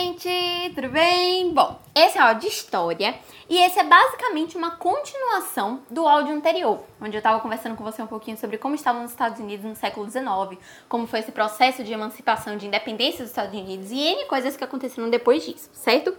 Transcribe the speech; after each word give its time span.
gente! 0.00 0.72
Tudo 0.74 0.88
bem? 0.88 1.52
Bom, 1.52 1.78
esse 1.94 2.16
é 2.16 2.22
o 2.22 2.24
áudio 2.24 2.48
de 2.48 2.54
história 2.54 3.14
e 3.50 3.58
esse 3.58 3.78
é 3.78 3.84
basicamente 3.84 4.56
uma 4.56 4.70
continuação 4.70 5.82
do 5.90 6.08
áudio 6.08 6.34
anterior, 6.34 6.82
onde 6.98 7.16
eu 7.16 7.18
estava 7.18 7.38
conversando 7.40 7.76
com 7.76 7.84
você 7.84 8.00
um 8.00 8.06
pouquinho 8.06 8.38
sobre 8.38 8.56
como 8.56 8.74
estavam 8.74 9.04
os 9.04 9.10
Estados 9.10 9.38
Unidos 9.38 9.66
no 9.66 9.76
século 9.76 10.10
XIX, 10.10 10.58
como 10.88 11.06
foi 11.06 11.18
esse 11.18 11.30
processo 11.30 11.84
de 11.84 11.92
emancipação, 11.92 12.56
de 12.56 12.66
independência 12.66 13.18
dos 13.20 13.28
Estados 13.28 13.52
Unidos 13.52 13.90
e 13.90 13.98
N 13.98 14.24
coisas 14.24 14.56
que 14.56 14.64
aconteceram 14.64 15.10
depois 15.10 15.44
disso, 15.44 15.68
certo? 15.74 16.16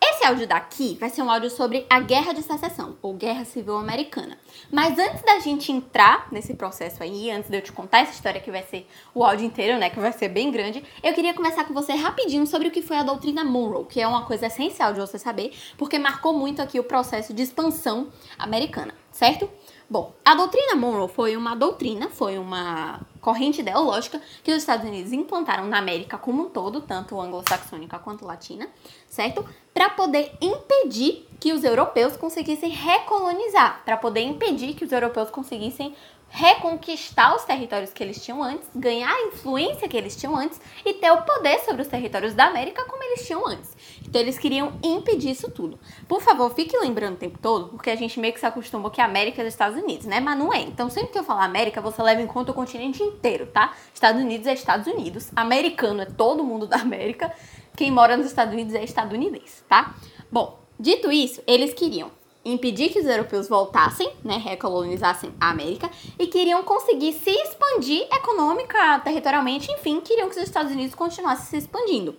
Esse 0.00 0.24
áudio 0.24 0.46
daqui 0.46 0.96
vai 1.00 1.08
ser 1.08 1.22
um 1.22 1.30
áudio 1.30 1.50
sobre 1.50 1.86
a 1.88 2.00
Guerra 2.00 2.32
de 2.32 2.42
Secessão, 2.42 2.96
ou 3.00 3.14
Guerra 3.14 3.44
Civil 3.44 3.76
Americana. 3.76 4.38
Mas 4.70 4.98
antes 4.98 5.22
da 5.22 5.38
gente 5.38 5.72
entrar 5.72 6.28
nesse 6.30 6.54
processo 6.54 7.02
aí, 7.02 7.30
antes 7.30 7.50
de 7.50 7.56
eu 7.56 7.62
te 7.62 7.72
contar 7.72 8.00
essa 8.00 8.12
história 8.12 8.40
que 8.40 8.50
vai 8.50 8.62
ser 8.62 8.86
o 9.14 9.24
áudio 9.24 9.46
inteiro, 9.46 9.78
né, 9.78 9.88
que 9.88 9.98
vai 9.98 10.12
ser 10.12 10.28
bem 10.28 10.50
grande, 10.50 10.84
eu 11.02 11.14
queria 11.14 11.32
conversar 11.32 11.64
com 11.64 11.72
você 11.72 11.94
rapidinho 11.94 12.46
sobre 12.46 12.68
o 12.68 12.70
que 12.70 12.82
foi 12.82 12.96
a 12.96 13.02
doutrina 13.02 13.44
Monroe, 13.44 13.86
que 13.86 14.00
é 14.00 14.06
uma 14.06 14.24
coisa 14.24 14.46
essencial 14.46 14.92
de 14.92 15.00
você 15.00 15.18
saber, 15.18 15.52
porque 15.78 15.98
marcou 15.98 16.32
muito 16.32 16.60
aqui 16.60 16.78
o 16.78 16.84
processo 16.84 17.32
de 17.32 17.42
expansão 17.42 18.08
americana, 18.38 18.94
certo? 19.10 19.48
Bom, 19.88 20.12
a 20.24 20.34
doutrina 20.34 20.74
Monroe 20.74 21.08
foi 21.08 21.36
uma 21.36 21.54
doutrina, 21.54 22.08
foi 22.08 22.38
uma 22.38 23.00
corrente 23.26 23.60
ideológica 23.60 24.22
que 24.44 24.52
os 24.52 24.58
Estados 24.58 24.86
Unidos 24.86 25.12
implantaram 25.12 25.66
na 25.66 25.78
América 25.78 26.16
como 26.16 26.44
um 26.44 26.48
todo, 26.48 26.80
tanto 26.80 27.20
anglo-saxônica 27.20 27.98
quanto 27.98 28.24
latina, 28.24 28.68
certo? 29.08 29.44
Para 29.74 29.90
poder 29.90 30.32
impedir 30.40 31.28
que 31.40 31.52
os 31.52 31.64
europeus 31.64 32.16
conseguissem 32.16 32.70
recolonizar, 32.70 33.82
para 33.84 33.96
poder 33.96 34.20
impedir 34.20 34.74
que 34.74 34.84
os 34.84 34.92
europeus 34.92 35.28
conseguissem 35.28 35.92
reconquistar 36.28 37.34
os 37.34 37.44
territórios 37.44 37.92
que 37.92 38.02
eles 38.02 38.22
tinham 38.22 38.42
antes, 38.42 38.68
ganhar 38.74 39.10
a 39.10 39.22
influência 39.22 39.88
que 39.88 39.96
eles 39.96 40.16
tinham 40.16 40.36
antes 40.36 40.60
e 40.84 40.94
ter 40.94 41.10
o 41.10 41.22
poder 41.22 41.60
sobre 41.60 41.82
os 41.82 41.88
territórios 41.88 42.34
da 42.34 42.46
América 42.46 42.84
como 42.84 43.02
eles 43.02 43.26
tinham 43.26 43.46
antes. 43.46 43.76
Então 44.06 44.20
eles 44.20 44.38
queriam 44.38 44.74
impedir 44.82 45.30
isso 45.30 45.50
tudo. 45.50 45.78
Por 46.06 46.20
favor, 46.20 46.52
fique 46.54 46.76
lembrando 46.78 47.14
o 47.14 47.18
tempo 47.18 47.38
todo, 47.38 47.68
porque 47.68 47.90
a 47.90 47.96
gente 47.96 48.20
meio 48.20 48.32
que 48.34 48.40
se 48.40 48.46
acostumou 48.46 48.90
que 48.90 49.00
a 49.00 49.04
América 49.04 49.40
é 49.40 49.44
dos 49.44 49.54
Estados 49.54 49.82
Unidos, 49.82 50.06
né? 50.06 50.20
Mas 50.20 50.38
não 50.38 50.52
é. 50.52 50.60
Então 50.60 50.90
sempre 50.90 51.12
que 51.12 51.18
eu 51.18 51.24
falar 51.24 51.44
América, 51.44 51.80
você 51.80 52.02
leva 52.02 52.20
em 52.20 52.26
conta 52.26 52.50
o 52.50 52.54
continente 52.54 53.02
inteiro, 53.02 53.46
tá? 53.46 53.72
Estados 53.94 54.20
Unidos 54.20 54.46
é 54.46 54.52
Estados 54.52 54.86
Unidos, 54.86 55.30
americano 55.34 56.02
é 56.02 56.06
todo 56.06 56.44
mundo 56.44 56.66
da 56.66 56.76
América, 56.76 57.32
quem 57.76 57.90
mora 57.90 58.16
nos 58.16 58.26
Estados 58.26 58.52
Unidos 58.52 58.74
é 58.74 58.84
estadunidense, 58.84 59.62
tá? 59.68 59.94
Bom, 60.30 60.58
dito 60.78 61.10
isso, 61.10 61.42
eles 61.46 61.72
queriam 61.72 62.10
impedir 62.52 62.90
que 62.90 63.00
os 63.00 63.06
europeus 63.06 63.48
voltassem, 63.48 64.10
né, 64.24 64.36
recolonizassem 64.36 65.32
a 65.40 65.50
América 65.50 65.90
e 66.18 66.26
queriam 66.26 66.62
conseguir 66.62 67.12
se 67.12 67.30
expandir 67.30 68.06
econômica, 68.12 69.00
territorialmente, 69.00 69.70
enfim, 69.72 70.00
queriam 70.00 70.28
que 70.28 70.36
os 70.36 70.42
Estados 70.42 70.72
Unidos 70.72 70.94
continuassem 70.94 71.46
se 71.46 71.56
expandindo. 71.56 72.14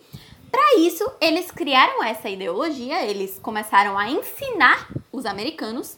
Para 0.52 0.80
isso, 0.80 1.09
eles 1.19 1.52
criaram 1.52 2.03
essa 2.03 2.30
ideologia, 2.30 3.06
eles 3.06 3.38
começaram 3.39 3.97
a 3.97 4.09
ensinar 4.09 4.89
os 5.11 5.25
americanos 5.25 5.97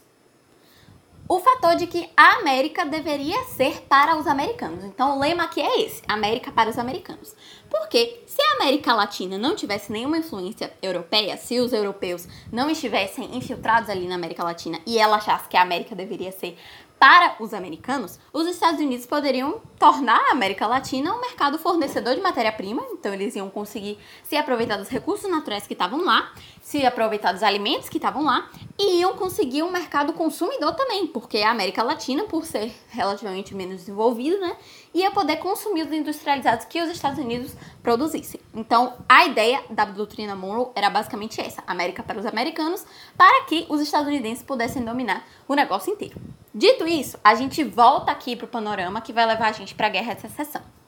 o 1.30 1.38
fator 1.38 1.76
de 1.76 1.86
que 1.86 2.10
a 2.16 2.38
América 2.40 2.84
deveria 2.84 3.44
ser 3.44 3.82
para 3.82 4.16
os 4.16 4.26
americanos. 4.26 4.82
Então, 4.82 5.16
o 5.16 5.20
lema 5.20 5.44
aqui 5.44 5.60
é 5.60 5.82
esse: 5.82 6.02
América 6.08 6.50
para 6.50 6.68
os 6.68 6.76
americanos. 6.76 7.36
Porque 7.70 8.24
se 8.26 8.42
a 8.42 8.54
América 8.54 8.92
Latina 8.92 9.38
não 9.38 9.54
tivesse 9.54 9.92
nenhuma 9.92 10.18
influência 10.18 10.72
europeia, 10.82 11.36
se 11.36 11.60
os 11.60 11.72
europeus 11.72 12.26
não 12.50 12.68
estivessem 12.68 13.36
infiltrados 13.36 13.88
ali 13.88 14.08
na 14.08 14.16
América 14.16 14.42
Latina 14.42 14.80
e 14.84 14.98
ela 14.98 15.18
achasse 15.18 15.48
que 15.48 15.56
a 15.56 15.62
América 15.62 15.94
deveria 15.94 16.32
ser 16.32 16.58
para 16.98 17.36
os 17.40 17.54
americanos, 17.54 18.18
os 18.30 18.46
Estados 18.46 18.78
Unidos 18.78 19.06
poderiam 19.06 19.62
tornar 19.78 20.20
a 20.28 20.32
América 20.32 20.66
Latina 20.66 21.14
um 21.14 21.20
mercado 21.20 21.58
fornecedor 21.58 22.14
de 22.14 22.20
matéria-prima, 22.20 22.84
então 22.92 23.14
eles 23.14 23.34
iam 23.34 23.48
conseguir 23.48 23.98
se 24.22 24.36
aproveitar 24.36 24.76
dos 24.76 24.88
recursos 24.88 25.30
naturais 25.30 25.66
que 25.66 25.72
estavam 25.72 26.04
lá, 26.04 26.30
se 26.60 26.84
aproveitar 26.84 27.32
dos 27.32 27.42
alimentos 27.42 27.88
que 27.88 27.96
estavam 27.96 28.22
lá 28.22 28.50
e 28.82 29.00
iam 29.00 29.14
conseguir 29.14 29.62
um 29.62 29.70
mercado 29.70 30.14
consumidor 30.14 30.74
também, 30.74 31.06
porque 31.06 31.38
a 31.38 31.50
América 31.50 31.82
Latina, 31.82 32.24
por 32.24 32.46
ser 32.46 32.72
relativamente 32.88 33.54
menos 33.54 33.80
desenvolvida, 33.80 34.38
né, 34.38 34.56
ia 34.94 35.10
poder 35.10 35.36
consumir 35.36 35.82
os 35.82 35.92
industrializados 35.92 36.64
que 36.64 36.80
os 36.80 36.88
Estados 36.88 37.18
Unidos 37.18 37.54
produzissem. 37.82 38.40
Então, 38.54 38.94
a 39.06 39.26
ideia 39.26 39.62
da 39.68 39.84
doutrina 39.84 40.34
Monroe 40.34 40.70
era 40.74 40.88
basicamente 40.88 41.42
essa: 41.42 41.62
América 41.66 42.02
para 42.02 42.18
os 42.18 42.24
americanos, 42.24 42.86
para 43.18 43.44
que 43.44 43.66
os 43.68 43.82
estadunidenses 43.82 44.42
pudessem 44.42 44.82
dominar 44.82 45.28
o 45.46 45.54
negócio 45.54 45.92
inteiro. 45.92 46.18
Dito 46.54 46.88
isso, 46.88 47.18
a 47.22 47.34
gente 47.34 47.62
volta 47.62 48.10
aqui 48.10 48.34
para 48.34 48.46
o 48.46 48.48
panorama 48.48 49.02
que 49.02 49.12
vai 49.12 49.26
levar 49.26 49.48
a 49.48 49.52
gente 49.52 49.74
para 49.74 49.88
a 49.88 49.90
Guerra 49.90 50.14
de 50.14 50.22
Secessão. 50.22 50.79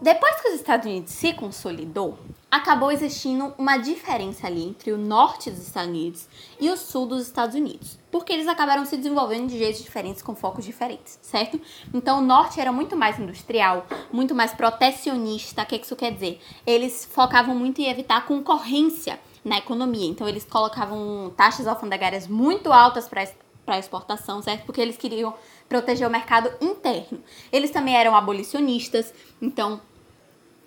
Depois 0.00 0.40
que 0.40 0.48
os 0.48 0.54
Estados 0.54 0.86
Unidos 0.86 1.12
se 1.12 1.32
consolidou, 1.32 2.18
acabou 2.50 2.90
existindo 2.90 3.54
uma 3.56 3.76
diferença 3.76 4.46
ali 4.46 4.68
entre 4.68 4.92
o 4.92 4.98
norte 4.98 5.50
dos 5.50 5.60
Estados 5.60 5.88
Unidos 5.88 6.28
e 6.60 6.68
o 6.68 6.76
sul 6.76 7.06
dos 7.06 7.22
Estados 7.22 7.54
Unidos, 7.54 7.98
porque 8.10 8.32
eles 8.32 8.48
acabaram 8.48 8.84
se 8.84 8.96
desenvolvendo 8.96 9.48
de 9.48 9.56
jeitos 9.56 9.82
diferentes, 9.82 10.22
com 10.22 10.34
focos 10.34 10.64
diferentes, 10.64 11.18
certo? 11.22 11.60
Então 11.92 12.18
o 12.18 12.22
norte 12.22 12.60
era 12.60 12.72
muito 12.72 12.96
mais 12.96 13.18
industrial, 13.18 13.86
muito 14.12 14.34
mais 14.34 14.52
protecionista. 14.52 15.62
O 15.62 15.66
que 15.66 15.76
isso 15.76 15.96
quer 15.96 16.12
dizer? 16.12 16.40
Eles 16.66 17.04
focavam 17.04 17.54
muito 17.54 17.80
em 17.80 17.88
evitar 17.88 18.26
concorrência 18.26 19.18
na 19.44 19.58
economia, 19.58 20.08
então 20.08 20.28
eles 20.28 20.44
colocavam 20.44 21.32
taxas 21.36 21.66
alfandegárias 21.66 22.26
muito 22.26 22.72
altas 22.72 23.08
para 23.08 23.22
para 23.64 23.78
exportação, 23.78 24.42
certo? 24.42 24.64
Porque 24.64 24.80
eles 24.80 24.96
queriam 24.96 25.34
proteger 25.68 26.06
o 26.06 26.10
mercado 26.10 26.50
interno. 26.60 27.22
Eles 27.52 27.70
também 27.70 27.96
eram 27.96 28.14
abolicionistas, 28.14 29.12
então 29.40 29.80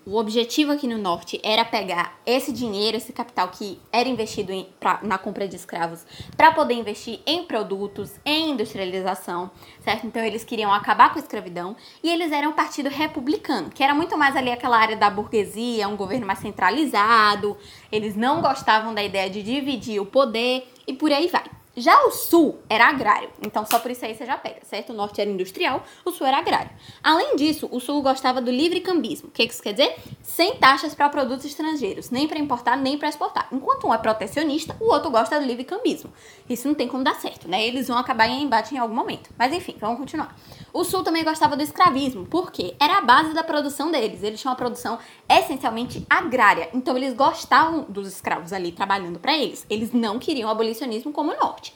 o 0.09 0.15
objetivo 0.15 0.71
aqui 0.71 0.87
no 0.87 0.97
norte 0.97 1.37
era 1.43 1.65
pegar 1.65 2.17
esse 2.25 2.53
dinheiro, 2.53 2.95
esse 2.95 3.11
capital 3.11 3.49
que 3.49 3.77
era 3.91 4.07
investido 4.07 4.53
em, 4.53 4.65
pra, 4.79 5.01
na 5.03 5.17
compra 5.17 5.45
de 5.49 5.57
escravos, 5.57 6.05
para 6.37 6.53
poder 6.53 6.75
investir 6.75 7.19
em 7.25 7.43
produtos, 7.43 8.13
em 8.25 8.51
industrialização, 8.51 9.51
certo? 9.81 10.07
Então 10.07 10.23
eles 10.23 10.45
queriam 10.45 10.71
acabar 10.71 11.11
com 11.11 11.19
a 11.19 11.21
escravidão 11.21 11.75
e 12.01 12.09
eles 12.09 12.31
eram 12.31 12.51
um 12.51 12.53
partido 12.53 12.87
republicano, 12.87 13.69
que 13.69 13.83
era 13.83 13.93
muito 13.93 14.17
mais 14.17 14.37
ali 14.37 14.49
aquela 14.49 14.77
área 14.77 14.95
da 14.95 15.09
burguesia, 15.09 15.89
um 15.89 15.97
governo 15.97 16.25
mais 16.25 16.39
centralizado. 16.39 17.57
Eles 17.91 18.15
não 18.15 18.41
gostavam 18.41 18.93
da 18.93 19.03
ideia 19.03 19.29
de 19.29 19.43
dividir 19.43 19.99
o 19.99 20.05
poder 20.05 20.71
e 20.87 20.93
por 20.93 21.11
aí 21.11 21.27
vai. 21.27 21.56
Já 21.79 22.05
o 22.05 22.11
sul 22.11 22.57
era 22.67 22.89
agrário, 22.89 23.29
então 23.39 23.63
só 23.63 23.77
por 23.77 23.91
isso 23.91 24.03
aí 24.03 24.15
você 24.15 24.25
já 24.25 24.35
pega, 24.35 24.61
certo? 24.63 24.93
O 24.93 24.95
norte 24.95 25.21
era 25.21 25.29
industrial, 25.29 25.83
o 26.03 26.09
sul 26.09 26.25
era 26.25 26.39
agrário. 26.39 26.71
Além 27.03 27.35
disso, 27.35 27.69
o 27.71 27.79
sul 27.79 28.01
gostava 28.01 28.41
do 28.41 28.49
livre 28.49 28.81
cambismo. 28.81 29.29
O 29.29 29.31
que 29.31 29.43
isso 29.43 29.61
quer 29.61 29.73
dizer? 29.73 29.95
Sem 30.23 30.55
taxas 30.55 30.95
para 30.95 31.07
produtos 31.07 31.45
estrangeiros, 31.45 32.09
nem 32.09 32.27
para 32.27 32.39
importar, 32.39 32.75
nem 32.75 32.97
para 32.97 33.09
exportar. 33.09 33.47
Enquanto 33.51 33.85
um 33.85 33.93
é 33.93 33.97
protecionista, 33.99 34.75
o 34.79 34.85
outro 34.85 35.11
gosta 35.11 35.39
do 35.39 35.45
livre 35.45 35.63
cambismo. 35.63 36.11
Isso 36.49 36.67
não 36.67 36.73
tem 36.73 36.87
como 36.87 37.03
dar 37.03 37.13
certo, 37.13 37.47
né? 37.47 37.63
Eles 37.63 37.87
vão 37.87 37.99
acabar 37.99 38.27
em 38.27 38.41
embate 38.41 38.73
em 38.73 38.79
algum 38.79 38.95
momento. 38.95 39.29
Mas 39.37 39.53
enfim, 39.53 39.75
vamos 39.79 39.99
continuar. 39.99 40.35
O 40.73 40.83
sul 40.83 41.03
também 41.03 41.23
gostava 41.23 41.55
do 41.55 41.61
escravismo, 41.61 42.25
porque 42.25 42.75
era 42.79 42.97
a 42.97 43.01
base 43.01 43.35
da 43.35 43.43
produção 43.43 43.91
deles. 43.91 44.23
Eles 44.23 44.41
tinham 44.41 44.51
uma 44.51 44.57
produção 44.57 44.97
essencialmente 45.29 46.05
agrária, 46.09 46.69
então 46.73 46.97
eles 46.97 47.13
gostavam 47.13 47.85
dos 47.87 48.07
escravos 48.07 48.51
ali 48.51 48.71
trabalhando 48.71 49.19
para 49.19 49.37
eles. 49.37 49.63
Eles 49.69 49.93
não 49.93 50.17
queriam 50.17 50.49
abolicionismo 50.49 51.11
como 51.11 51.31
o 51.31 51.37
norte. 51.37 51.66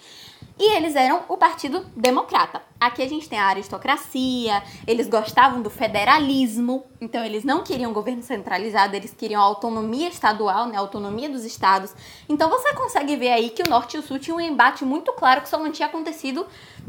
E 0.59 0.75
eles 0.75 0.96
eram 0.96 1.24
o 1.28 1.38
Partido 1.38 1.85
Democrata. 1.96 2.62
Aqui 2.79 3.02
a 3.02 3.09
gente 3.09 3.28
tem 3.28 3.40
a 3.40 3.47
aristocracia, 3.47 4.62
eles 4.85 5.07
gostavam 5.07 5.62
do 5.62 5.69
federalismo, 5.69 6.85
então 7.00 7.24
eles 7.24 7.44
não 7.44 7.63
queriam 7.63 7.94
governo 7.94 8.22
centralizado, 8.22 8.96
eles 8.96 9.13
queriam 9.13 9.41
autonomia 9.41 10.07
estadual, 10.07 10.68
né, 10.68 10.78
autonomia 10.78 11.30
dos 11.30 11.46
estados. 11.46 11.96
Então 12.28 12.50
você 12.50 12.74
consegue 12.74 13.16
ver 13.16 13.31
aí 13.31 13.50
que 13.50 13.63
o 13.63 13.69
norte 13.69 13.96
e 13.96 14.00
o 14.00 14.03
sul 14.03 14.19
tinham 14.19 14.38
um 14.38 14.41
embate 14.41 14.84
muito 14.84 15.12
claro 15.13 15.41
que 15.41 15.50
só 15.50 15.57
não 15.57 15.72
tinha 15.72 15.88
acontecido 15.88 16.46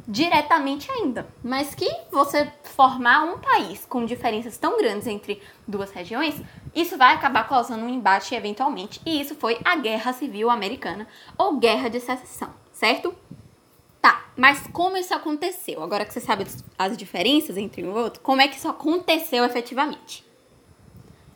diretamente 0.07 0.91
ainda, 0.91 1.27
mas 1.43 1.75
que 1.75 1.89
você 2.11 2.51
formar 2.65 3.23
um 3.23 3.39
país 3.39 3.87
com 3.87 4.05
diferenças 4.05 4.59
tão 4.59 4.77
grandes 4.77 5.07
entre 5.07 5.41
duas 5.67 5.91
regiões, 5.93 6.35
isso 6.75 6.99
vai 6.99 7.15
acabar 7.15 7.49
causando 7.49 7.85
um 7.85 7.89
embate 7.89 8.35
eventualmente, 8.35 9.01
e 9.07 9.21
isso 9.21 9.35
foi 9.35 9.59
a 9.65 9.77
Guerra 9.77 10.13
Civil 10.13 10.51
Americana 10.51 11.07
ou 11.39 11.59
Guerra 11.59 11.89
de 11.89 12.01
Secessão, 12.01 12.53
certo? 12.83 13.15
Tá, 14.01 14.27
mas 14.37 14.67
como 14.73 14.97
isso 14.97 15.15
aconteceu? 15.15 15.85
Agora 15.85 16.05
que 16.05 16.13
você 16.13 16.19
sabe 16.19 16.45
as 16.77 16.97
diferenças 16.97 17.57
entre 17.57 17.85
um 17.85 17.97
e 17.97 18.03
outro, 18.03 18.21
como 18.21 18.41
é 18.41 18.49
que 18.49 18.57
isso 18.57 18.67
aconteceu 18.67 19.45
efetivamente? 19.45 20.27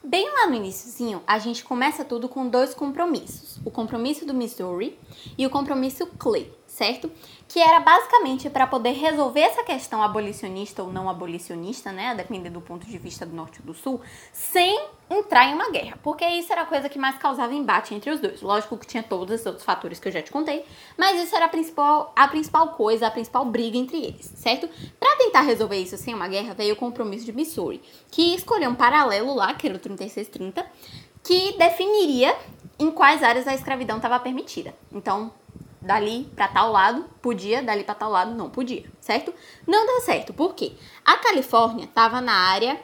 Bem 0.02 0.28
lá 0.28 0.48
no 0.48 0.56
iníciozinho, 0.56 1.22
a 1.24 1.38
gente 1.38 1.62
começa 1.62 2.04
tudo 2.04 2.28
com 2.28 2.48
dois 2.48 2.74
compromissos. 2.74 3.60
O 3.64 3.70
compromisso 3.70 4.26
do 4.26 4.34
Missouri 4.34 4.98
e 5.38 5.46
o 5.46 5.50
compromisso 5.50 6.04
Clay 6.18 6.52
certo? 6.76 7.10
Que 7.48 7.58
era 7.58 7.80
basicamente 7.80 8.50
para 8.50 8.66
poder 8.66 8.92
resolver 8.92 9.40
essa 9.40 9.64
questão 9.64 10.02
abolicionista 10.02 10.82
ou 10.82 10.92
não 10.92 11.08
abolicionista, 11.08 11.90
né, 11.90 12.08
a 12.08 12.14
depender 12.14 12.50
do 12.50 12.60
ponto 12.60 12.86
de 12.86 12.98
vista 12.98 13.24
do 13.24 13.34
norte 13.34 13.60
ou 13.60 13.66
do 13.66 13.72
sul, 13.72 13.98
sem 14.30 14.78
entrar 15.08 15.46
em 15.46 15.54
uma 15.54 15.70
guerra, 15.70 15.98
porque 16.02 16.26
isso 16.26 16.52
era 16.52 16.62
a 16.62 16.66
coisa 16.66 16.90
que 16.90 16.98
mais 16.98 17.16
causava 17.16 17.54
embate 17.54 17.94
entre 17.94 18.10
os 18.10 18.20
dois. 18.20 18.42
Lógico 18.42 18.76
que 18.76 18.86
tinha 18.86 19.02
todos 19.02 19.34
esses 19.34 19.46
outros 19.46 19.64
fatores 19.64 19.98
que 19.98 20.08
eu 20.08 20.12
já 20.12 20.20
te 20.20 20.30
contei, 20.30 20.66
mas 20.98 21.18
isso 21.22 21.34
era 21.34 21.46
a 21.46 21.48
principal, 21.48 22.12
a 22.14 22.28
principal 22.28 22.68
coisa, 22.74 23.06
a 23.06 23.10
principal 23.10 23.46
briga 23.46 23.78
entre 23.78 23.96
eles, 23.96 24.30
certo? 24.36 24.68
Para 25.00 25.16
tentar 25.16 25.40
resolver 25.40 25.78
isso 25.78 25.96
sem 25.96 26.12
uma 26.12 26.28
guerra, 26.28 26.52
veio 26.52 26.74
o 26.74 26.76
compromisso 26.76 27.24
de 27.24 27.32
Missouri, 27.32 27.80
que 28.10 28.34
escolheu 28.34 28.68
um 28.68 28.74
paralelo 28.74 29.34
lá, 29.34 29.54
que 29.54 29.66
era 29.66 29.76
o 29.76 29.78
3630, 29.78 30.66
que 31.24 31.56
definiria 31.56 32.36
em 32.78 32.90
quais 32.90 33.22
áreas 33.22 33.48
a 33.48 33.54
escravidão 33.54 33.96
estava 33.96 34.20
permitida. 34.20 34.74
Então, 34.92 35.32
dali 35.86 36.28
para 36.34 36.48
tal 36.48 36.72
lado 36.72 37.04
podia, 37.22 37.62
dali 37.62 37.84
para 37.84 37.94
tal 37.94 38.10
lado 38.10 38.34
não 38.34 38.50
podia, 38.50 38.84
certo? 39.00 39.32
Não 39.66 39.86
deu 39.86 40.00
certo, 40.00 40.34
por 40.34 40.54
quê? 40.54 40.72
A 41.04 41.16
Califórnia 41.18 41.84
estava 41.84 42.20
na 42.20 42.32
área 42.32 42.78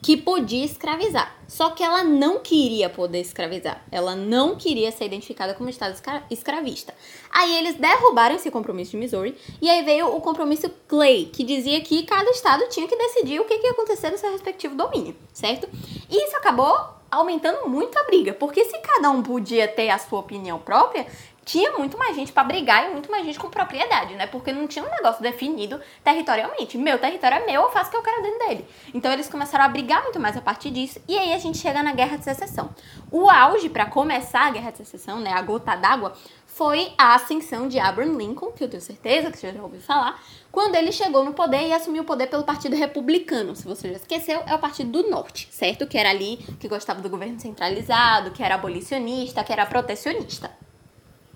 que 0.00 0.16
podia 0.16 0.64
escravizar, 0.64 1.36
só 1.46 1.70
que 1.70 1.82
ela 1.82 2.02
não 2.02 2.40
queria 2.40 2.90
poder 2.90 3.20
escravizar, 3.20 3.84
ela 3.90 4.16
não 4.16 4.56
queria 4.56 4.90
ser 4.90 5.04
identificada 5.04 5.54
como 5.54 5.70
estado 5.70 5.96
escravista. 6.28 6.92
Aí 7.30 7.56
eles 7.56 7.76
derrubaram 7.76 8.34
esse 8.34 8.50
compromisso 8.50 8.92
de 8.92 8.96
Missouri 8.96 9.38
e 9.60 9.70
aí 9.70 9.84
veio 9.84 10.08
o 10.08 10.20
compromisso 10.20 10.68
Clay, 10.88 11.26
que 11.26 11.44
dizia 11.44 11.80
que 11.82 12.02
cada 12.02 12.28
estado 12.30 12.68
tinha 12.68 12.88
que 12.88 12.96
decidir 12.96 13.40
o 13.40 13.44
que, 13.44 13.58
que 13.58 13.66
ia 13.66 13.72
acontecer 13.72 14.10
no 14.10 14.18
seu 14.18 14.32
respectivo 14.32 14.74
domínio, 14.74 15.14
certo? 15.32 15.68
E 16.10 16.26
isso 16.26 16.36
acabou 16.36 16.76
aumentando 17.12 17.68
muito 17.68 17.96
a 17.98 18.04
briga, 18.04 18.32
porque 18.32 18.64
se 18.64 18.78
cada 18.78 19.10
um 19.10 19.22
podia 19.22 19.68
ter 19.68 19.90
a 19.90 19.98
sua 19.98 20.18
opinião 20.18 20.58
própria, 20.58 21.06
tinha 21.44 21.72
muito 21.72 21.98
mais 21.98 22.14
gente 22.14 22.32
para 22.32 22.44
brigar 22.44 22.88
e 22.88 22.92
muito 22.92 23.10
mais 23.10 23.24
gente 23.24 23.38
com 23.38 23.50
propriedade, 23.50 24.14
né? 24.14 24.26
Porque 24.26 24.52
não 24.52 24.66
tinha 24.66 24.84
um 24.84 24.90
negócio 24.90 25.22
definido 25.22 25.80
territorialmente. 26.04 26.78
Meu 26.78 26.98
território 26.98 27.38
é 27.38 27.46
meu, 27.46 27.62
eu 27.62 27.70
faço 27.70 27.88
o 27.88 27.90
que 27.90 27.96
eu 27.96 28.02
quero 28.02 28.22
dentro 28.22 28.38
dele. 28.46 28.66
Então 28.94 29.12
eles 29.12 29.28
começaram 29.28 29.64
a 29.64 29.68
brigar 29.68 30.02
muito 30.02 30.20
mais 30.20 30.36
a 30.36 30.40
partir 30.40 30.70
disso 30.70 31.00
e 31.08 31.18
aí 31.18 31.32
a 31.32 31.38
gente 31.38 31.58
chega 31.58 31.82
na 31.82 31.92
Guerra 31.92 32.16
de 32.16 32.24
Secessão. 32.24 32.70
O 33.10 33.28
auge 33.28 33.68
para 33.68 33.86
começar 33.86 34.46
a 34.46 34.50
Guerra 34.50 34.70
de 34.70 34.78
Secessão, 34.78 35.20
né, 35.20 35.32
a 35.32 35.42
gota 35.42 35.74
d'água, 35.74 36.14
foi 36.46 36.92
a 36.98 37.14
ascensão 37.14 37.66
de 37.66 37.78
Abraham 37.78 38.16
Lincoln, 38.16 38.52
que 38.52 38.62
eu 38.62 38.68
tenho 38.68 38.82
certeza 38.82 39.30
que 39.30 39.38
você 39.38 39.52
já 39.52 39.62
ouviu 39.62 39.80
falar, 39.80 40.22
quando 40.50 40.74
ele 40.74 40.92
chegou 40.92 41.24
no 41.24 41.32
poder 41.32 41.66
e 41.66 41.72
assumiu 41.72 42.02
o 42.02 42.06
poder 42.06 42.26
pelo 42.26 42.44
Partido 42.44 42.76
Republicano. 42.76 43.56
Se 43.56 43.64
você 43.64 43.88
já 43.88 43.96
esqueceu, 43.96 44.42
é 44.46 44.54
o 44.54 44.58
Partido 44.58 45.02
do 45.02 45.08
Norte, 45.08 45.48
certo? 45.50 45.86
Que 45.86 45.96
era 45.96 46.10
ali 46.10 46.36
que 46.60 46.68
gostava 46.68 47.00
do 47.00 47.08
governo 47.08 47.40
centralizado, 47.40 48.32
que 48.32 48.42
era 48.42 48.56
abolicionista, 48.56 49.42
que 49.42 49.52
era 49.52 49.64
protecionista. 49.64 50.50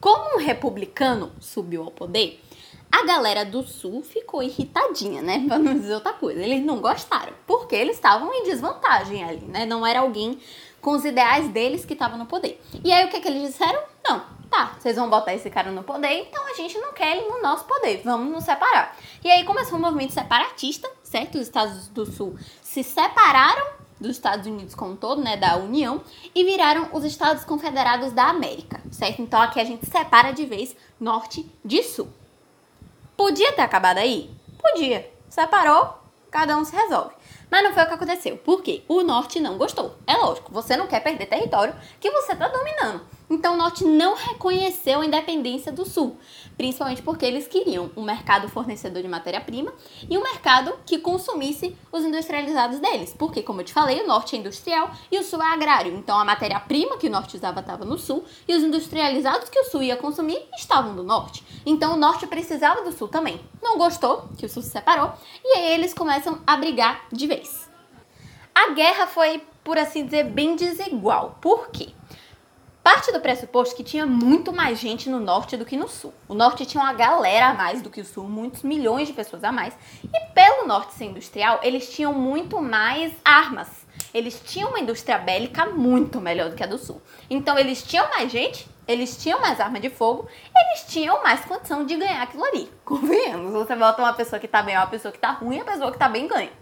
Como 0.06 0.36
um 0.36 0.38
republicano 0.38 1.32
subiu 1.40 1.82
ao 1.82 1.90
poder, 1.90 2.40
a 2.92 3.04
galera 3.04 3.44
do 3.44 3.64
sul 3.64 4.04
ficou 4.04 4.40
irritadinha, 4.40 5.20
né? 5.20 5.42
Pra 5.48 5.58
não 5.58 5.74
dizer 5.74 5.94
outra 5.94 6.12
coisa. 6.12 6.40
Eles 6.40 6.64
não 6.64 6.80
gostaram, 6.80 7.32
porque 7.44 7.74
eles 7.74 7.96
estavam 7.96 8.32
em 8.32 8.44
desvantagem 8.44 9.24
ali, 9.24 9.44
né? 9.46 9.66
Não 9.66 9.84
era 9.84 9.98
alguém 9.98 10.38
com 10.80 10.92
os 10.92 11.04
ideais 11.04 11.48
deles 11.48 11.84
que 11.84 11.94
estava 11.94 12.16
no 12.16 12.24
poder. 12.24 12.62
E 12.84 12.92
aí 12.92 13.04
o 13.04 13.08
que, 13.08 13.18
que 13.18 13.26
eles 13.26 13.50
disseram? 13.50 13.82
Não, 14.08 14.24
tá, 14.48 14.76
vocês 14.78 14.94
vão 14.94 15.10
botar 15.10 15.34
esse 15.34 15.50
cara 15.50 15.72
no 15.72 15.82
poder, 15.82 16.20
então 16.20 16.46
a 16.46 16.54
gente 16.54 16.78
não 16.78 16.92
quer 16.92 17.16
ele 17.16 17.26
no 17.26 17.42
nosso 17.42 17.64
poder, 17.64 18.00
vamos 18.04 18.32
nos 18.32 18.44
separar. 18.44 18.96
E 19.24 19.28
aí 19.28 19.42
começou 19.42 19.76
um 19.76 19.82
movimento 19.82 20.12
separatista, 20.12 20.88
certo? 21.02 21.34
Os 21.34 21.48
Estados 21.48 21.88
do 21.88 22.06
Sul 22.06 22.38
se 22.62 22.84
separaram 22.84 23.66
dos 24.00 24.12
Estados 24.12 24.46
Unidos 24.46 24.74
como 24.74 24.92
um 24.92 24.96
todo, 24.96 25.22
né, 25.22 25.36
da 25.36 25.56
União, 25.56 26.02
e 26.34 26.44
viraram 26.44 26.88
os 26.92 27.04
Estados 27.04 27.44
Confederados 27.44 28.12
da 28.12 28.28
América, 28.28 28.80
certo? 28.90 29.22
Então 29.22 29.40
aqui 29.40 29.60
a 29.60 29.64
gente 29.64 29.86
separa 29.86 30.32
de 30.32 30.44
vez 30.44 30.76
norte 31.00 31.50
de 31.64 31.82
sul. 31.82 32.08
Podia 33.16 33.52
ter 33.52 33.62
acabado 33.62 33.98
aí? 33.98 34.30
Podia. 34.58 35.10
Separou, 35.28 35.98
cada 36.30 36.56
um 36.56 36.64
se 36.64 36.76
resolve. 36.76 37.14
Mas 37.50 37.62
não 37.62 37.72
foi 37.72 37.84
o 37.84 37.86
que 37.86 37.94
aconteceu. 37.94 38.36
Por 38.36 38.62
quê? 38.62 38.82
O 38.88 39.02
norte 39.02 39.40
não 39.40 39.56
gostou. 39.56 39.96
É 40.06 40.14
lógico, 40.16 40.52
você 40.52 40.76
não 40.76 40.86
quer 40.86 41.00
perder 41.00 41.26
território 41.26 41.74
que 42.00 42.10
você 42.10 42.32
está 42.32 42.48
dominando. 42.48 43.02
Então 43.28 43.54
o 43.54 43.56
norte 43.56 43.84
não 43.84 44.14
reconheceu 44.14 45.00
a 45.00 45.06
independência 45.06 45.72
do 45.72 45.84
sul, 45.84 46.16
principalmente 46.56 47.02
porque 47.02 47.26
eles 47.26 47.48
queriam 47.48 47.90
um 47.96 48.02
mercado 48.02 48.48
fornecedor 48.48 49.02
de 49.02 49.08
matéria-prima 49.08 49.72
e 50.08 50.16
um 50.16 50.22
mercado 50.22 50.72
que 50.86 50.98
consumisse 50.98 51.76
os 51.90 52.04
industrializados 52.04 52.78
deles. 52.78 53.14
Porque, 53.18 53.42
como 53.42 53.60
eu 53.60 53.64
te 53.64 53.72
falei, 53.72 54.00
o 54.00 54.06
norte 54.06 54.36
é 54.36 54.38
industrial 54.38 54.90
e 55.10 55.18
o 55.18 55.24
sul 55.24 55.42
é 55.42 55.52
agrário. 55.52 55.96
Então 55.96 56.16
a 56.16 56.24
matéria-prima 56.24 56.98
que 56.98 57.08
o 57.08 57.10
norte 57.10 57.36
usava 57.36 57.60
estava 57.60 57.84
no 57.84 57.98
sul 57.98 58.24
e 58.46 58.54
os 58.54 58.62
industrializados 58.62 59.48
que 59.48 59.58
o 59.58 59.64
sul 59.64 59.82
ia 59.82 59.96
consumir 59.96 60.40
estavam 60.56 60.92
no 60.92 61.02
norte. 61.02 61.44
Então 61.66 61.94
o 61.94 61.96
norte 61.96 62.28
precisava 62.28 62.82
do 62.82 62.92
sul 62.92 63.08
também. 63.08 63.40
Não 63.60 63.76
gostou 63.76 64.28
que 64.38 64.46
o 64.46 64.48
sul 64.48 64.62
se 64.62 64.70
separou 64.70 65.12
e 65.44 65.58
aí 65.58 65.74
eles 65.74 65.92
começam 65.92 66.40
a 66.46 66.56
brigar 66.56 67.06
de 67.12 67.26
vez. 67.26 67.68
A 68.54 68.70
guerra 68.70 69.06
foi, 69.06 69.42
por 69.62 69.76
assim 69.76 70.04
dizer, 70.04 70.24
bem 70.24 70.54
desigual. 70.56 71.36
Por 71.42 71.68
quê? 71.70 71.88
Parte 72.86 73.10
do 73.10 73.18
pressuposto 73.18 73.74
que 73.74 73.82
tinha 73.82 74.06
muito 74.06 74.52
mais 74.52 74.78
gente 74.78 75.10
no 75.10 75.18
norte 75.18 75.56
do 75.56 75.64
que 75.64 75.76
no 75.76 75.88
sul. 75.88 76.14
O 76.28 76.34
norte 76.34 76.64
tinha 76.64 76.80
uma 76.80 76.92
galera 76.92 77.48
a 77.48 77.52
mais 77.52 77.82
do 77.82 77.90
que 77.90 78.00
o 78.00 78.04
sul, 78.04 78.28
muitos 78.28 78.62
milhões 78.62 79.08
de 79.08 79.12
pessoas 79.12 79.42
a 79.42 79.50
mais. 79.50 79.76
E 80.04 80.20
pelo 80.32 80.68
norte 80.68 80.94
ser 80.94 81.06
industrial, 81.06 81.58
eles 81.64 81.92
tinham 81.92 82.12
muito 82.12 82.62
mais 82.62 83.12
armas. 83.24 83.84
Eles 84.14 84.40
tinham 84.40 84.68
uma 84.68 84.78
indústria 84.78 85.18
bélica 85.18 85.66
muito 85.66 86.20
melhor 86.20 86.48
do 86.48 86.54
que 86.54 86.62
a 86.62 86.66
do 86.68 86.78
sul. 86.78 87.02
Então 87.28 87.58
eles 87.58 87.82
tinham 87.82 88.08
mais 88.08 88.30
gente, 88.30 88.70
eles 88.86 89.20
tinham 89.20 89.40
mais 89.40 89.58
arma 89.58 89.80
de 89.80 89.90
fogo, 89.90 90.28
eles 90.56 90.86
tinham 90.86 91.20
mais 91.24 91.44
condição 91.44 91.84
de 91.84 91.96
ganhar 91.96 92.22
aquilo 92.22 92.44
ali. 92.44 92.70
Convenhamos, 92.86 93.52
você 93.52 93.74
bota 93.74 94.00
uma 94.00 94.12
pessoa 94.12 94.38
que 94.38 94.46
tá 94.46 94.62
bem, 94.62 94.76
uma 94.76 94.86
pessoa 94.86 95.10
que 95.10 95.18
tá 95.18 95.32
ruim, 95.32 95.58
a 95.58 95.64
pessoa 95.64 95.90
que 95.90 95.98
tá 95.98 96.08
bem 96.08 96.28
ganha. 96.28 96.52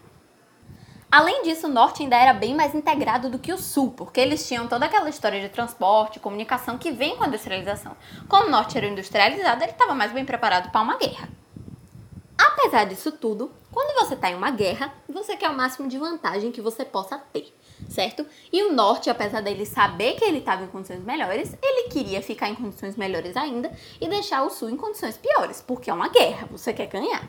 Além 1.14 1.44
disso, 1.44 1.69
o 1.69 1.70
norte 1.70 2.02
ainda 2.02 2.16
era 2.16 2.34
bem 2.34 2.56
mais 2.56 2.75
integrado 2.75 3.31
do 3.31 3.38
que 3.38 3.52
o 3.52 3.56
sul, 3.56 3.93
porque 3.93 4.19
eles 4.19 4.49
tinham 4.49 4.66
toda 4.66 4.87
aquela 4.87 5.08
história 5.08 5.40
de 5.40 5.49
transporte, 5.49 6.19
comunicação 6.19 6.76
que 6.76 6.90
vem 6.90 7.16
com 7.16 7.22
a 7.22 7.28
industrialização. 7.28 7.96
Como 8.28 8.49
o 8.49 8.50
norte 8.50 8.76
era 8.76 8.88
industrializado, 8.88 9.62
ele 9.62 9.70
estava 9.70 9.94
mais 9.94 10.11
bem 10.11 10.25
preparado 10.25 10.72
para 10.72 10.81
uma 10.81 10.99
guerra. 10.99 11.28
Apesar 12.37 12.87
disso 12.87 13.12
tudo, 13.12 13.52
quando 13.70 13.94
você 14.05 14.14
está 14.14 14.28
em 14.28 14.34
uma 14.34 14.50
guerra, 14.50 14.93
você 15.08 15.37
quer 15.37 15.49
o 15.50 15.56
máximo 15.56 15.87
de 15.88 15.99
vantagem 15.99 16.50
que 16.50 16.61
você 16.61 16.84
possa 16.84 17.17
ter 17.17 17.55
certo? 17.88 18.26
E 18.52 18.62
o 18.62 18.72
norte, 18.72 19.10
apesar 19.10 19.40
dele 19.40 19.66
saber 19.66 20.14
que 20.14 20.25
ele 20.25 20.38
estava 20.38 20.64
em 20.64 20.69
condições 20.69 21.02
melhores, 21.04 21.56
ele 21.62 21.88
queria 21.88 22.22
ficar 22.22 22.48
em 22.48 22.54
condições 22.54 22.96
melhores 22.96 23.36
ainda 23.36 23.70
e 24.00 24.08
deixar 24.08 24.42
o 24.42 24.50
sul 24.50 24.70
em 24.70 24.76
condições 24.76 25.16
piores, 25.16 25.62
porque 25.66 25.90
é 25.90 25.94
uma 25.94 26.08
guerra, 26.08 26.48
você 26.50 26.72
quer 26.72 26.86
ganhar. 26.86 27.28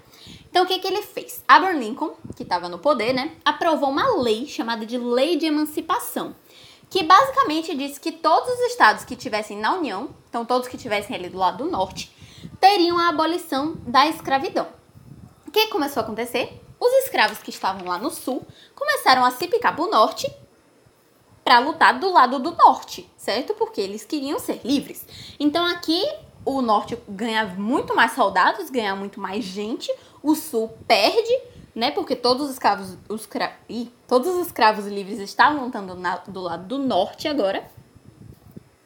Então 0.49 0.63
o 0.63 0.67
que, 0.67 0.79
que 0.79 0.87
ele 0.87 1.01
fez? 1.01 1.43
Abraham 1.47 1.79
Lincoln, 1.79 2.15
que 2.35 2.43
estava 2.43 2.69
no 2.69 2.79
poder, 2.79 3.13
né, 3.13 3.31
aprovou 3.43 3.89
uma 3.89 4.15
lei 4.17 4.47
chamada 4.47 4.85
de 4.85 4.97
Lei 4.97 5.37
de 5.37 5.45
Emancipação, 5.45 6.35
que 6.89 7.03
basicamente 7.03 7.75
disse 7.75 7.99
que 7.99 8.11
todos 8.11 8.49
os 8.49 8.59
estados 8.71 9.03
que 9.03 9.15
tivessem 9.15 9.57
na 9.57 9.73
União, 9.73 10.09
então 10.29 10.45
todos 10.45 10.67
que 10.67 10.77
tivessem 10.77 11.15
ali 11.15 11.29
do 11.29 11.37
lado 11.37 11.63
do 11.63 11.69
norte, 11.69 12.15
teriam 12.59 12.97
a 12.97 13.09
abolição 13.09 13.75
da 13.85 14.07
escravidão. 14.07 14.67
O 15.47 15.51
que 15.51 15.67
começou 15.67 16.01
a 16.01 16.03
acontecer? 16.03 16.61
Os 16.79 16.91
escravos 17.05 17.39
que 17.39 17.49
estavam 17.49 17.87
lá 17.87 17.97
no 17.97 18.11
sul 18.11 18.45
começaram 18.75 19.23
a 19.23 19.31
se 19.31 19.47
picar 19.47 19.75
para 19.75 19.85
o 19.85 19.89
norte 19.89 20.31
para 21.45 21.59
lutar 21.59 21.99
do 21.99 22.11
lado 22.11 22.39
do 22.39 22.51
norte, 22.55 23.07
certo? 23.15 23.53
Porque 23.53 23.79
eles 23.79 24.03
queriam 24.03 24.39
ser 24.39 24.61
livres. 24.65 25.05
Então 25.39 25.63
aqui 25.63 26.03
o 26.43 26.59
norte 26.59 26.97
ganha 27.07 27.45
muito 27.45 27.95
mais 27.95 28.13
soldados, 28.13 28.71
ganha 28.71 28.95
muito 28.95 29.19
mais 29.19 29.45
gente, 29.45 29.93
o 30.23 30.33
sul 30.33 30.69
perde, 30.87 31.39
né? 31.75 31.91
Porque 31.91 32.15
todos 32.15 32.47
os 32.47 32.53
escravos, 32.53 32.97
os 33.07 33.27
cra... 33.27 33.53
Ih, 33.69 33.91
todos 34.07 34.27
os 34.35 34.47
escravos 34.47 34.87
livres 34.87 35.19
estavam 35.19 35.65
lutando 35.65 35.93
na, 35.93 36.17
do 36.17 36.41
lado 36.41 36.65
do 36.65 36.79
norte 36.79 37.27
agora. 37.27 37.63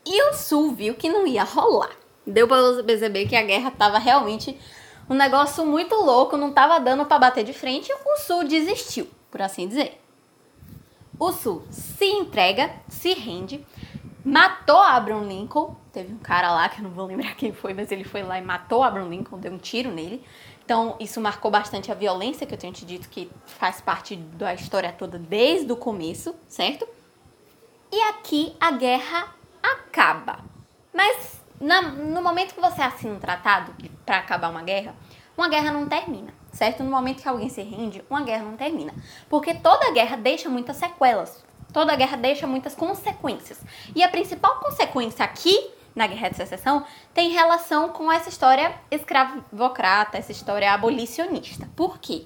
E 0.06 0.22
o 0.30 0.34
sul 0.34 0.74
viu 0.74 0.96
que 0.96 1.08
não 1.08 1.26
ia 1.26 1.46
rolar. 1.46 1.92
Deu 2.28 2.46
para 2.46 2.84
perceber 2.84 3.26
que 3.26 3.38
a 3.38 3.42
guerra 3.42 3.72
tava 3.72 3.98
realmente 3.98 4.60
um 5.10 5.16
negócio 5.16 5.66
muito 5.66 5.96
louco, 5.96 6.36
não 6.36 6.52
tava 6.52 6.78
dando 6.78 7.06
para 7.06 7.20
bater 7.20 7.46
de 7.46 7.54
frente, 7.54 7.90
o 8.06 8.18
sul 8.18 8.44
desistiu, 8.44 9.08
por 9.32 9.42
assim 9.42 9.66
dizer. 9.66 10.00
O 11.20 11.34
Sul 11.34 11.64
se 11.70 12.06
entrega, 12.06 12.72
se 12.88 13.14
rende, 13.14 13.66
matou 14.24 14.78
Abraham 14.78 15.28
Lincoln. 15.28 15.76
Teve 15.92 16.14
um 16.14 16.18
cara 16.18 16.52
lá, 16.54 16.70
que 16.70 16.80
eu 16.80 16.84
não 16.84 16.92
vou 16.92 17.06
lembrar 17.06 17.36
quem 17.36 17.52
foi, 17.52 17.74
mas 17.74 17.92
ele 17.92 18.06
foi 18.06 18.24
lá 18.24 18.40
e 18.40 18.42
matou 18.42 18.84
Abraham 18.84 19.10
Lincoln, 19.10 19.38
deu 19.38 19.52
um 19.52 19.58
tiro 19.58 19.92
nele. 19.92 20.24
Então, 20.64 20.96
isso 21.00 21.20
marcou 21.20 21.52
bastante 21.52 21.92
a 21.92 21.96
violência, 21.96 22.48
que 22.48 22.54
eu 22.54 22.58
tenho 22.58 22.72
te 22.72 22.86
dito 22.86 23.10
que 23.10 23.30
faz 23.46 23.82
parte 23.82 24.16
da 24.16 24.54
história 24.54 24.94
toda 24.94 25.20
desde 25.20 25.72
o 25.72 25.76
começo, 25.76 26.34
certo? 26.48 26.88
E 27.92 28.02
aqui 28.04 28.56
a 28.60 28.72
guerra 28.72 29.36
acaba. 29.62 30.40
Mas 30.94 31.42
na, 31.60 31.82
no 31.82 32.22
momento 32.22 32.54
que 32.54 32.62
você 32.62 32.82
assina 32.82 33.14
um 33.14 33.20
tratado 33.20 33.74
para 34.06 34.20
acabar 34.20 34.50
uma 34.50 34.64
guerra, 34.64 34.96
uma 35.40 35.50
guerra 35.50 35.72
não 35.72 35.88
termina 35.88 36.40
certo? 36.52 36.84
No 36.84 36.92
momento 36.92 37.22
que 37.22 37.30
alguém 37.30 37.50
se 37.50 37.62
rende, 37.62 38.04
uma 38.10 38.22
guerra 38.22 38.44
não 38.44 38.58
termina. 38.58 38.94
Porque 39.30 39.54
toda 39.54 39.92
guerra 39.92 40.18
deixa 40.18 40.50
muitas 40.50 40.76
sequelas. 40.78 41.44
Toda 41.72 41.96
guerra 41.96 42.18
deixa 42.18 42.48
muitas 42.48 42.76
consequências. 42.76 43.62
E 43.96 44.04
a 44.04 44.10
principal 44.10 44.60
consequência 44.60 45.24
aqui 45.24 45.72
na 45.96 46.08
Guerra 46.08 46.30
de 46.30 46.38
Secessão 46.38 46.86
tem 47.14 47.30
relação 47.30 47.90
com 47.90 48.12
essa 48.12 48.30
história 48.30 48.74
escravocrata, 48.90 50.18
essa 50.18 50.32
história 50.32 50.74
abolicionista. 50.74 51.70
Por 51.76 52.00
quê? 52.00 52.26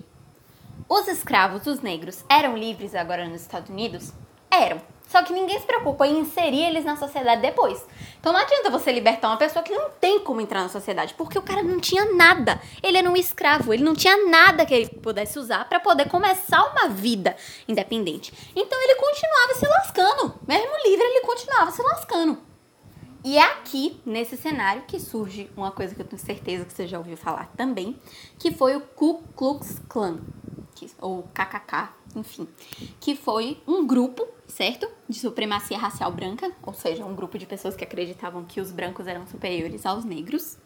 Os 0.87 1.07
escravos, 1.07 1.67
os 1.67 1.81
negros, 1.81 2.23
eram 2.29 2.57
livres 2.57 2.95
agora 2.95 3.27
nos 3.27 3.41
Estados 3.41 3.69
Unidos? 3.69 4.13
Eram, 4.49 4.81
Só 5.13 5.21
que 5.21 5.31
ninguém 5.31 5.59
se 5.59 5.67
preocupa 5.67 6.07
em 6.07 6.21
inserir 6.21 6.63
eles 6.63 6.83
na 6.83 6.95
sociedade 6.95 7.39
depois. 7.39 7.85
Então 8.19 8.33
não 8.33 8.39
adianta 8.39 8.71
você 8.71 8.91
libertar 8.91 9.27
uma 9.27 9.37
pessoa 9.37 9.61
que 9.61 9.71
não 9.71 9.91
tem 9.91 10.19
como 10.21 10.41
entrar 10.41 10.63
na 10.63 10.69
sociedade, 10.69 11.13
porque 11.13 11.37
o 11.37 11.41
cara 11.43 11.61
não 11.61 11.79
tinha 11.79 12.03
nada. 12.15 12.59
Ele 12.81 12.97
era 12.97 13.07
um 13.07 13.15
escravo, 13.15 13.71
ele 13.71 13.83
não 13.83 13.93
tinha 13.93 14.25
nada 14.25 14.65
que 14.65 14.73
ele 14.73 14.89
pudesse 14.89 15.37
usar 15.37 15.69
para 15.69 15.79
poder 15.79 16.09
começar 16.09 16.63
uma 16.63 16.89
vida 16.89 17.37
independente. 17.67 18.33
Então 18.55 18.81
ele 18.81 18.95
continuava 18.95 19.53
se 19.53 19.67
lascando. 19.67 20.33
Mesmo 20.47 20.71
livre, 20.83 21.05
ele 21.05 21.21
continuava 21.21 21.69
se 21.69 21.83
lascando. 21.83 22.39
E 23.23 23.37
é 23.37 23.43
aqui, 23.43 24.01
nesse 24.03 24.35
cenário, 24.35 24.81
que 24.87 24.99
surge 24.99 25.47
uma 25.55 25.69
coisa 25.69 25.93
que 25.93 26.01
eu 26.01 26.07
tenho 26.07 26.19
certeza 26.19 26.65
que 26.65 26.73
você 26.73 26.87
já 26.87 26.97
ouviu 26.97 27.15
falar 27.15 27.51
também, 27.55 28.01
que 28.39 28.51
foi 28.51 28.75
o 28.75 28.81
Ku 28.81 29.21
Klux 29.35 29.79
Klan, 29.87 30.21
ou 30.99 31.21
KKK, 31.35 31.89
enfim, 32.15 32.47
que 32.99 33.15
foi 33.15 33.61
um 33.67 33.85
grupo, 33.85 34.27
certo? 34.47 34.89
De 35.07 35.19
supremacia 35.19 35.77
racial 35.77 36.11
branca, 36.11 36.51
ou 36.61 36.73
seja, 36.73 37.05
um 37.05 37.15
grupo 37.15 37.37
de 37.37 37.45
pessoas 37.45 37.75
que 37.75 37.83
acreditavam 37.83 38.43
que 38.43 38.61
os 38.61 38.71
brancos 38.71 39.07
eram 39.07 39.25
superiores 39.27 39.85
aos 39.85 40.03
negros, 40.03 40.57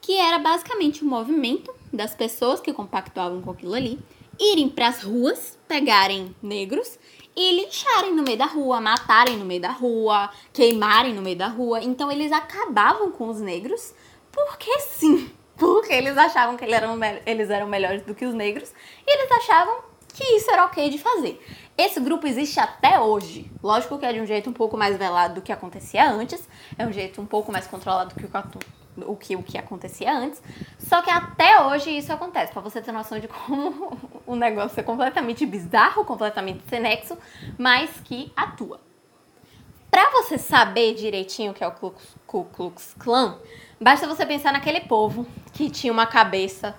que 0.00 0.16
era 0.16 0.38
basicamente 0.38 1.04
um 1.04 1.08
movimento 1.08 1.74
das 1.92 2.14
pessoas 2.14 2.60
que 2.60 2.72
compactuavam 2.72 3.40
com 3.40 3.50
aquilo 3.50 3.74
ali, 3.74 3.98
irem 4.38 4.68
para 4.68 4.88
as 4.88 5.02
ruas, 5.02 5.58
pegarem 5.66 6.34
negros 6.42 6.98
e 7.36 7.56
lincharem 7.56 8.14
no 8.14 8.22
meio 8.22 8.38
da 8.38 8.46
rua, 8.46 8.80
matarem 8.80 9.36
no 9.36 9.44
meio 9.44 9.60
da 9.60 9.70
rua, 9.70 10.30
queimarem 10.52 11.14
no 11.14 11.22
meio 11.22 11.36
da 11.36 11.48
rua. 11.48 11.82
Então 11.82 12.10
eles 12.10 12.30
acabavam 12.32 13.10
com 13.10 13.28
os 13.28 13.40
negros 13.40 13.94
porque 14.30 14.78
sim, 14.80 15.30
porque 15.56 15.92
eles 15.92 16.16
achavam 16.16 16.56
que 16.56 16.64
eles 16.64 16.74
eram, 16.74 16.98
eles 17.26 17.50
eram 17.50 17.66
melhores 17.66 18.02
do 18.02 18.14
que 18.14 18.24
os 18.24 18.34
negros 18.34 18.72
e 19.06 19.10
eles 19.10 19.30
achavam 19.32 19.94
que 20.12 20.24
isso 20.36 20.50
era 20.50 20.64
ok 20.64 20.90
de 20.90 20.98
fazer. 20.98 21.40
Esse 21.76 21.98
grupo 21.98 22.26
existe 22.26 22.60
até 22.60 23.00
hoje. 23.00 23.50
Lógico 23.62 23.98
que 23.98 24.06
é 24.06 24.12
de 24.12 24.20
um 24.20 24.26
jeito 24.26 24.48
um 24.48 24.52
pouco 24.52 24.76
mais 24.76 24.96
velado 24.96 25.34
do 25.34 25.42
que 25.42 25.52
acontecia 25.52 26.08
antes, 26.08 26.48
é 26.78 26.86
um 26.86 26.92
jeito 26.92 27.20
um 27.20 27.26
pouco 27.26 27.50
mais 27.50 27.66
controlado 27.66 28.14
do 28.14 28.20
que 28.20 28.26
o, 28.26 29.12
o 29.12 29.16
que, 29.16 29.34
o 29.34 29.42
que 29.42 29.58
acontecia 29.58 30.16
antes. 30.16 30.40
Só 30.78 31.02
que 31.02 31.10
até 31.10 31.60
hoje 31.62 31.90
isso 31.90 32.12
acontece, 32.12 32.52
para 32.52 32.62
você 32.62 32.80
ter 32.80 32.92
noção 32.92 33.18
de 33.18 33.26
como 33.26 33.98
o 34.24 34.36
negócio 34.36 34.78
é 34.78 34.84
completamente 34.84 35.44
bizarro, 35.44 36.04
completamente 36.04 36.62
sem 36.68 36.78
nexo, 36.78 37.18
mas 37.58 37.90
que 38.04 38.32
atua. 38.36 38.80
Para 39.90 40.10
você 40.10 40.38
saber 40.38 40.94
direitinho 40.94 41.52
o 41.52 41.54
que 41.54 41.62
é 41.62 41.68
o 41.68 41.72
Ku 41.72 42.44
Klux 42.46 42.94
Klan, 42.98 43.38
basta 43.80 44.06
você 44.06 44.24
pensar 44.24 44.52
naquele 44.52 44.80
povo 44.80 45.26
que 45.52 45.70
tinha 45.70 45.92
uma 45.92 46.06
cabeça 46.06 46.74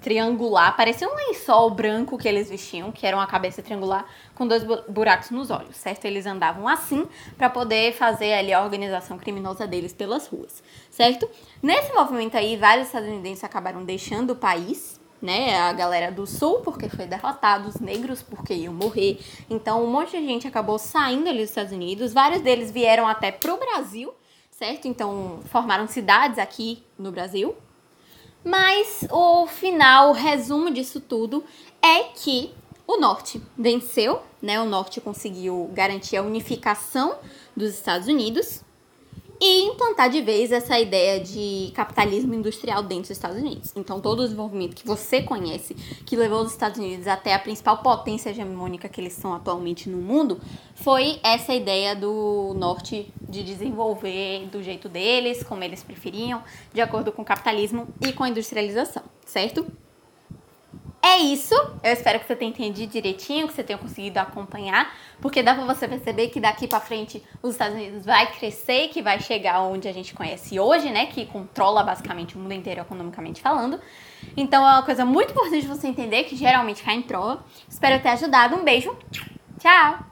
triangular, 0.00 0.76
parecia 0.76 1.08
um 1.08 1.14
lençol 1.14 1.70
branco 1.70 2.18
que 2.18 2.26
eles 2.26 2.50
vestiam, 2.50 2.90
que 2.90 3.06
era 3.06 3.16
uma 3.16 3.26
cabeça 3.26 3.62
triangular 3.62 4.04
com 4.34 4.46
dois 4.46 4.64
buracos 4.88 5.30
nos 5.30 5.50
olhos, 5.50 5.76
certo? 5.76 6.04
Eles 6.06 6.26
andavam 6.26 6.66
assim 6.66 7.06
para 7.36 7.48
poder 7.48 7.92
fazer 7.92 8.32
ali 8.32 8.52
a 8.52 8.62
organização 8.62 9.16
criminosa 9.16 9.66
deles 9.66 9.92
pelas 9.92 10.26
ruas, 10.26 10.62
certo? 10.90 11.28
Nesse 11.62 11.92
movimento 11.92 12.36
aí, 12.36 12.56
vários 12.56 12.88
estadunidenses 12.88 13.44
acabaram 13.44 13.84
deixando 13.84 14.30
o 14.30 14.36
país, 14.36 15.00
né? 15.22 15.56
A 15.60 15.72
galera 15.72 16.10
do 16.10 16.26
sul 16.26 16.60
porque 16.60 16.88
foi 16.88 17.06
derrotado, 17.06 17.68
os 17.68 17.76
negros 17.76 18.22
porque 18.22 18.54
iam 18.54 18.74
morrer. 18.74 19.20
Então, 19.48 19.84
um 19.84 19.86
monte 19.86 20.18
de 20.18 20.26
gente 20.26 20.48
acabou 20.48 20.78
saindo 20.78 21.28
ali 21.28 21.40
dos 21.40 21.50
Estados 21.50 21.72
Unidos, 21.72 22.12
vários 22.12 22.42
deles 22.42 22.72
vieram 22.72 23.06
até 23.06 23.30
pro 23.30 23.56
Brasil, 23.56 24.12
certo? 24.50 24.88
Então, 24.88 25.40
formaram 25.44 25.86
cidades 25.86 26.38
aqui 26.38 26.84
no 26.98 27.12
Brasil, 27.12 27.54
mas 28.44 29.06
o 29.10 29.46
final, 29.46 30.10
o 30.10 30.14
resumo 30.14 30.70
disso 30.70 31.00
tudo 31.00 31.44
é 31.82 32.04
que 32.04 32.52
o 32.86 32.98
norte 32.98 33.40
venceu, 33.56 34.20
né? 34.42 34.60
O 34.60 34.66
norte 34.66 35.00
conseguiu 35.00 35.70
garantir 35.72 36.16
a 36.16 36.22
unificação 36.22 37.16
dos 37.56 37.70
Estados 37.70 38.08
Unidos 38.08 38.62
e 39.40 39.62
implantar 39.62 40.10
de 40.10 40.20
vez 40.20 40.52
essa 40.52 40.78
ideia 40.78 41.18
de 41.18 41.72
capitalismo 41.74 42.34
industrial 42.34 42.82
dentro 42.82 43.04
dos 43.04 43.10
Estados 43.12 43.38
Unidos. 43.38 43.72
Então, 43.74 43.98
todo 43.98 44.20
o 44.20 44.24
desenvolvimento 44.24 44.76
que 44.76 44.86
você 44.86 45.22
conhece, 45.22 45.74
que 46.04 46.14
levou 46.14 46.42
os 46.42 46.52
Estados 46.52 46.78
Unidos 46.78 47.06
até 47.06 47.32
a 47.32 47.38
principal 47.38 47.78
potência 47.78 48.30
hegemônica 48.30 48.88
que 48.88 49.00
eles 49.00 49.14
são 49.14 49.32
atualmente 49.32 49.88
no 49.88 49.96
mundo, 49.96 50.38
foi 50.74 51.18
essa 51.22 51.54
ideia 51.54 51.96
do 51.96 52.52
norte 52.54 53.10
de 53.26 53.42
desenvolver 53.42 54.46
do 54.48 54.62
jeito 54.62 54.88
deles, 54.88 55.42
como 55.42 55.64
eles 55.64 55.82
preferiam, 55.82 56.42
de 56.74 56.82
acordo 56.82 57.10
com 57.10 57.22
o 57.22 57.24
capitalismo 57.24 57.88
e 58.00 58.12
com 58.12 58.24
a 58.24 58.28
industrialização, 58.28 59.02
certo? 59.24 59.66
É 61.10 61.18
isso. 61.18 61.54
Eu 61.82 61.92
espero 61.92 62.20
que 62.20 62.26
você 62.28 62.36
tenha 62.36 62.50
entendido 62.50 62.92
direitinho, 62.92 63.48
que 63.48 63.52
você 63.52 63.64
tenha 63.64 63.76
conseguido 63.76 64.20
acompanhar, 64.20 64.94
porque 65.20 65.42
dá 65.42 65.52
para 65.56 65.64
você 65.64 65.88
perceber 65.88 66.28
que 66.28 66.38
daqui 66.38 66.68
para 66.68 66.78
frente 66.78 67.20
os 67.42 67.50
Estados 67.50 67.74
Unidos 67.74 68.06
vai 68.06 68.30
crescer, 68.30 68.88
que 68.88 69.02
vai 69.02 69.18
chegar 69.18 69.60
onde 69.62 69.88
a 69.88 69.92
gente 69.92 70.14
conhece 70.14 70.60
hoje, 70.60 70.88
né, 70.88 71.06
que 71.06 71.26
controla 71.26 71.82
basicamente 71.82 72.36
o 72.36 72.38
mundo 72.38 72.54
inteiro 72.54 72.82
economicamente 72.82 73.42
falando. 73.42 73.80
Então 74.36 74.62
é 74.64 74.70
uma 74.70 74.84
coisa 74.84 75.04
muito 75.04 75.32
importante 75.32 75.66
você 75.66 75.88
entender 75.88 76.24
que 76.24 76.36
geralmente 76.36 76.84
cai 76.84 76.94
em 76.94 77.02
prova. 77.02 77.44
Espero 77.68 78.00
ter 78.00 78.10
ajudado. 78.10 78.54
Um 78.54 78.62
beijo. 78.62 78.96
Tchau. 79.58 80.09